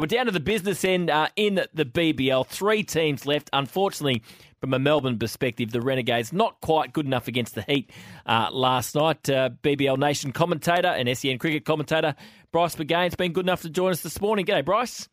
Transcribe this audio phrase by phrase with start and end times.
[0.00, 2.46] We're down to the business end uh, in the BBL.
[2.46, 3.50] Three teams left.
[3.52, 4.22] Unfortunately,
[4.60, 7.90] from a Melbourne perspective, the Renegades not quite good enough against the Heat
[8.24, 9.28] uh, last night.
[9.28, 12.14] Uh, BBL Nation commentator and SEN cricket commentator
[12.52, 14.46] Bryce McGain's been good enough to join us this morning.
[14.46, 15.08] G'day, Bryce.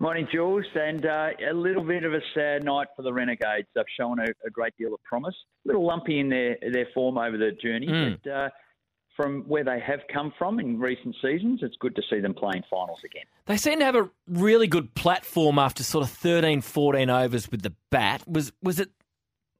[0.00, 3.68] Morning, Jules, and uh, a little bit of a sad night for the Renegades.
[3.74, 5.34] They've shown a, a, great deal of promise.
[5.64, 8.18] A little lumpy in their their form over the journey, mm.
[8.22, 8.48] but uh,
[9.16, 12.64] from where they have come from in recent seasons, it's good to see them playing
[12.68, 13.24] finals again.
[13.46, 17.62] They seem to have a really good platform after sort of 13, 14 overs with
[17.62, 18.26] the bat.
[18.26, 18.90] Was was it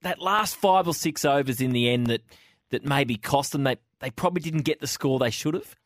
[0.02, 2.22] that last five or six overs in the end that,
[2.70, 3.64] that maybe cost them?
[3.64, 5.76] They, they probably didn't get the score they should have?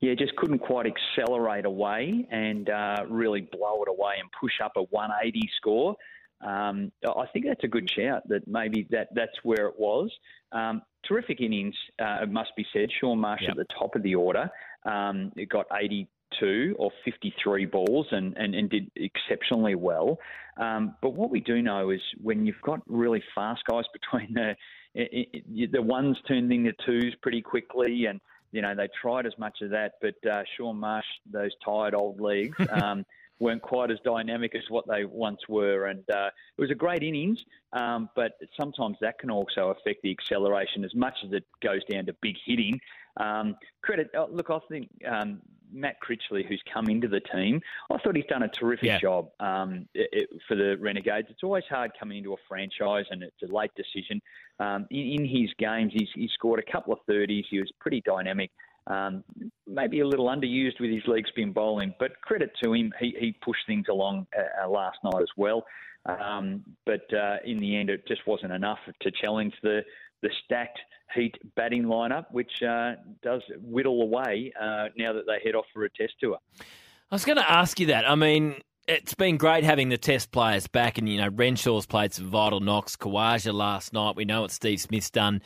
[0.00, 4.72] Yeah, just couldn't quite accelerate away and uh, really blow it away and push up
[4.76, 5.96] a 180 score.
[6.40, 10.10] Um, I think that's a good shout that maybe that, that's where it was.
[10.52, 12.88] Um, terrific innings, uh, it must be said.
[13.00, 13.52] Shaun Marsh yep.
[13.52, 14.50] at the top of the order.
[14.84, 20.18] Um, it got 82 or 53 balls and, and, and did exceptionally well.
[20.56, 24.54] Um, but what we do know is when you've got really fast guys between the
[24.96, 28.20] it, it, the ones turned into twos pretty quickly and
[28.52, 32.20] you know they tried as much of that, but uh, Shaun Marsh, those tired old
[32.20, 33.04] legs, um,
[33.40, 35.86] weren't quite as dynamic as what they once were.
[35.86, 37.38] And uh, it was a great innings,
[37.72, 42.06] um, but sometimes that can also affect the acceleration as much as it goes down
[42.06, 42.80] to big hitting.
[43.18, 45.40] Um, credit, uh, look, I think um,
[45.72, 48.98] Matt Critchley, who's come into the team, I thought he's done a terrific yeah.
[48.98, 51.28] job um, it, it, for the Renegades.
[51.30, 54.20] It's always hard coming into a franchise, and it's a late decision.
[54.60, 57.44] Um, in, in, his games, he's, he scored a couple of 30s.
[57.50, 58.50] He was pretty dynamic.
[58.86, 59.24] Um,
[59.66, 63.32] maybe a little underused with his leg spin bowling, but credit to him, he, he
[63.42, 65.64] pushed things along uh, uh, last night as well.
[66.06, 69.82] Um, but uh, in the end, it just wasn't enough to challenge the
[70.22, 70.78] the stacked
[71.14, 75.84] Heat batting lineup, which uh, does whittle away uh, now that they head off for
[75.84, 76.38] a test tour.
[76.58, 78.10] I was going to ask you that.
[78.10, 78.56] I mean,
[78.88, 82.60] it's been great having the test players back, and you know Renshaw's played some vital
[82.60, 82.96] knocks.
[82.96, 84.16] Khawaja last night.
[84.16, 85.42] We know what Steve Smith's done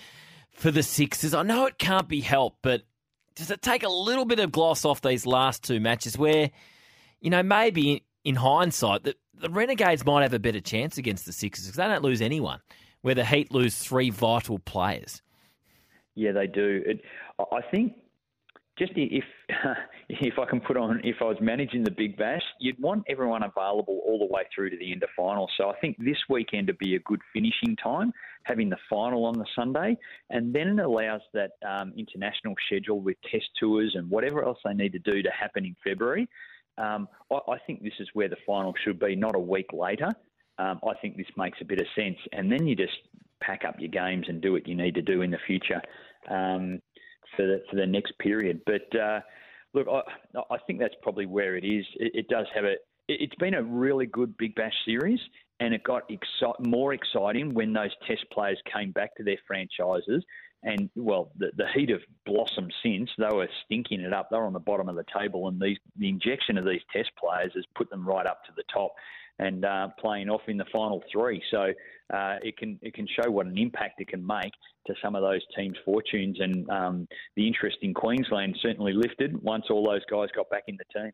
[0.52, 1.34] for the Sixers.
[1.34, 2.82] I know it can't be helped, but
[3.38, 6.50] does it take a little bit of gloss off these last two matches where,
[7.20, 11.32] you know, maybe in hindsight, that the Renegades might have a better chance against the
[11.32, 12.60] Sixers because they don't lose anyone,
[13.02, 15.22] where the Heat lose three vital players.
[16.16, 16.82] Yeah, they do.
[16.84, 17.00] It,
[17.38, 17.94] I think
[18.78, 19.24] just if
[20.08, 23.42] if I can put on if I was managing the Big Bash, you'd want everyone
[23.42, 25.48] available all the way through to the end of final.
[25.56, 28.12] So I think this weekend would be a good finishing time,
[28.44, 29.96] having the final on the Sunday,
[30.30, 34.74] and then it allows that um, international schedule with test tours and whatever else they
[34.74, 36.28] need to do to happen in February.
[36.78, 40.14] Um, I, I, think this is where the final should be, not a week later.
[40.58, 42.96] Um, I think this makes a bit of sense, and then you just
[43.40, 45.80] pack up your games and do what you need to do in the future.
[46.28, 46.80] Um,
[47.36, 48.60] for the, for the next period.
[48.66, 49.20] But uh,
[49.74, 51.84] look, I, I think that's probably where it is.
[51.96, 52.74] It, it does have a.
[53.08, 55.20] It's been a really good Big Bash series,
[55.60, 60.22] and it got exci- more exciting when those Test players came back to their franchises.
[60.62, 63.08] And well, the, the Heat have blossomed since.
[63.16, 64.28] They were stinking it up.
[64.28, 67.10] They were on the bottom of the table, and these, the injection of these Test
[67.18, 68.92] players has put them right up to the top
[69.38, 71.42] and uh, playing off in the final three.
[71.50, 71.72] So
[72.12, 74.52] uh, it can it can show what an impact it can make
[74.86, 76.38] to some of those teams' fortunes.
[76.40, 80.76] And um, the interest in Queensland certainly lifted once all those guys got back in
[80.76, 81.12] the team.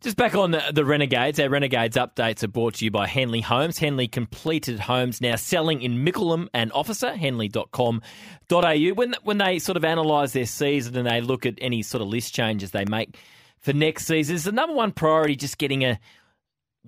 [0.00, 3.78] Just back on the, Renegades, our Renegades updates are brought to you by Henley Homes.
[3.78, 8.88] Henley completed homes now selling in Mickleham and Officer, henley.com.au.
[8.94, 12.06] When, when they sort of analyse their season and they look at any sort of
[12.06, 13.18] list changes they make
[13.58, 15.98] for next season, is the number one priority just getting a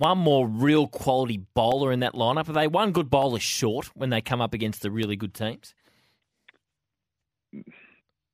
[0.00, 2.49] one more real quality bowler in that lineup?
[2.49, 5.75] Are they one good bowler short when they come up against the really good teams?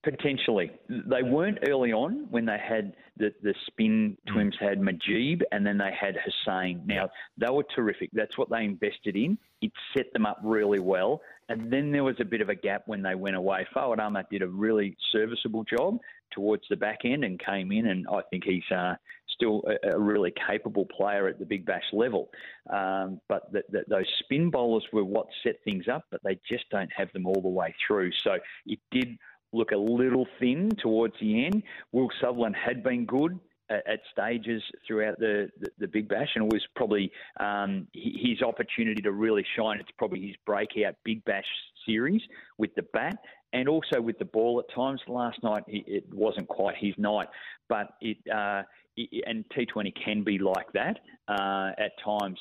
[0.05, 0.71] Potentially.
[0.89, 4.33] They weren't early on when they had the, the spin mm.
[4.33, 6.87] twins had Mujeeb and then they had Hosein.
[6.87, 8.11] Now, they were terrific.
[8.13, 9.37] That's what they invested in.
[9.61, 11.21] It set them up really well.
[11.49, 13.67] And then there was a bit of a gap when they went away.
[13.75, 15.99] Fawad Ahmad did a really serviceable job
[16.31, 18.95] towards the back end and came in, and I think he's uh,
[19.37, 22.31] still a, a, really capable player at the Big Bash level.
[22.71, 23.53] Um, but
[23.89, 27.41] those spin bowlers were what set things up, but they just don't have them all
[27.41, 28.11] the way through.
[28.25, 29.17] So it did
[29.53, 31.63] look a little thin towards the end.
[31.93, 33.39] Will Sutherland had been good
[33.71, 37.11] at, at stages throughout the, the, the, Big Bash, and it was probably
[37.41, 39.79] um, his opportunity to really shine.
[39.81, 41.45] It's probably his breakout Big Bash
[41.87, 42.23] series
[42.59, 43.17] with the bat
[43.53, 45.01] and also with the ball at times.
[45.09, 47.29] Last night it wasn't quite his night,
[47.69, 48.63] but it, uh,
[48.97, 50.99] it and T20 can be like that
[51.29, 52.39] uh, at times.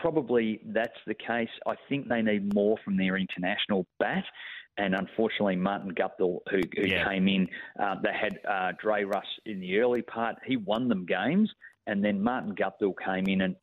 [0.00, 1.50] Probably that's the case.
[1.66, 4.24] I think they need more from their international bat.
[4.78, 7.08] And unfortunately, Martin Guptill, who, who yeah.
[7.08, 7.48] came in,
[7.82, 10.36] uh, they had uh, Dre Russ in the early part.
[10.46, 11.50] He won them games,
[11.86, 13.56] and then Martin Guptill came in, and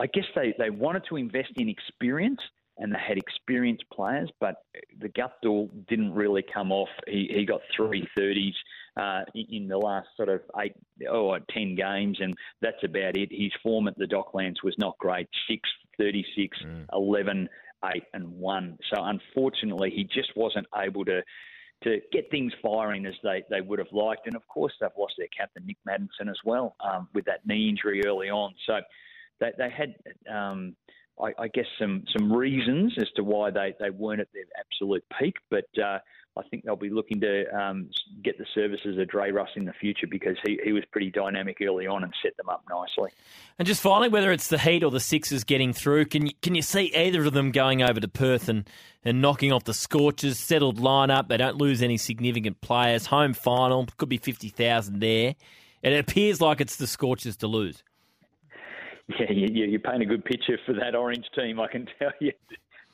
[0.00, 2.40] I guess they, they wanted to invest in experience,
[2.78, 4.56] and they had experienced players, but
[4.98, 6.90] the Guptill didn't really come off.
[7.06, 8.54] He, he got three thirties
[8.96, 10.74] uh, in the last sort of eight
[11.10, 13.28] or ten games, and that's about it.
[13.30, 15.28] His form at the Docklands was not great.
[15.48, 15.68] Six,
[15.98, 16.84] 36, mm.
[16.92, 17.48] 11,
[17.84, 18.78] 8, and 1.
[18.92, 21.22] So unfortunately, he just wasn't able to
[21.84, 24.26] to get things firing as they, they would have liked.
[24.26, 27.68] And of course, they've lost their captain, Nick Maddinson, as well, um, with that knee
[27.68, 28.54] injury early on.
[28.66, 28.80] So
[29.40, 29.94] they, they had,
[30.34, 30.74] um,
[31.20, 35.04] I, I, guess, some, some reasons as to why they, they weren't at their absolute
[35.18, 35.36] peak.
[35.50, 35.98] But uh,
[36.36, 37.88] I think they'll be looking to um,
[38.22, 41.56] get the services of Dre Russ in the future because he, he was pretty dynamic
[41.62, 43.10] early on and set them up nicely.
[43.58, 46.54] And just finally, whether it's the Heat or the Sixers getting through, can you, can
[46.54, 48.68] you see either of them going over to Perth and,
[49.02, 50.38] and knocking off the Scorchers?
[50.38, 53.06] Settled lineup, they don't lose any significant players.
[53.06, 55.34] Home final could be fifty thousand there.
[55.82, 57.82] And it appears like it's the Scorchers to lose.
[59.20, 61.60] Yeah, you, you paint a good picture for that Orange team.
[61.60, 62.32] I can tell you,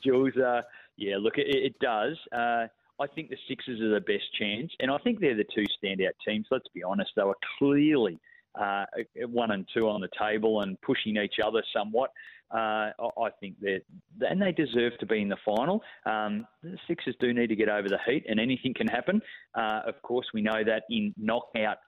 [0.05, 0.37] Jules.
[0.37, 0.63] Uh,
[0.97, 2.17] yeah, look, it, it does.
[2.33, 2.67] Uh,
[3.01, 6.13] I think the Sixers are the best chance, and I think they're the two standout
[6.27, 6.47] teams.
[6.51, 8.19] Let's be honest; they were clearly
[8.61, 8.85] uh,
[9.27, 12.11] one and two on the table and pushing each other somewhat.
[12.51, 13.81] Uh, I think that,
[14.21, 15.83] and they deserve to be in the final.
[16.05, 19.23] Um, the Sixers do need to get over the heat, and anything can happen.
[19.55, 21.79] Uh, of course, we know that in knockout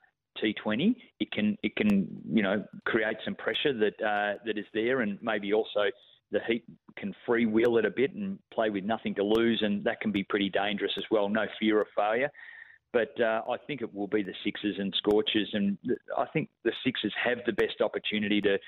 [0.42, 5.00] T20, it can it can you know create some pressure that uh, that is there,
[5.00, 5.90] and maybe also
[6.30, 6.64] the Heat
[6.96, 10.24] can freewheel it a bit and play with nothing to lose, and that can be
[10.24, 11.28] pretty dangerous as well.
[11.28, 12.30] No fear of failure.
[12.92, 15.76] But uh, I think it will be the Sixers and Scorchers, and
[16.16, 18.58] I think the Sixers have the best opportunity to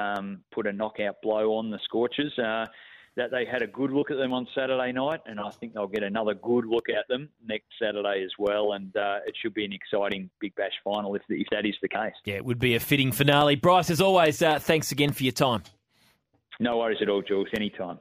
[0.00, 2.36] um, put a knockout blow on the Scorchers.
[2.36, 2.66] Uh,
[3.16, 5.86] that they had a good look at them on Saturday night, and I think they'll
[5.86, 8.72] get another good look at them next Saturday as well.
[8.72, 11.88] And uh, it should be an exciting Big Bash final if, if that is the
[11.88, 12.12] case.
[12.24, 13.56] Yeah, it would be a fitting finale.
[13.56, 15.62] Bryce, as always, uh, thanks again for your time.
[16.60, 17.48] No worries at all, Jules.
[17.54, 17.98] Anytime.